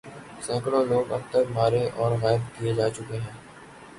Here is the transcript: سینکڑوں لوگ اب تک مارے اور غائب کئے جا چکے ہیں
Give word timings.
سینکڑوں 0.45 0.83
لوگ 0.91 1.05
اب 1.15 1.23
تک 1.31 1.45
مارے 1.55 1.83
اور 1.99 2.11
غائب 2.21 2.41
کئے 2.55 2.71
جا 2.77 2.87
چکے 2.95 3.17
ہیں 3.17 3.35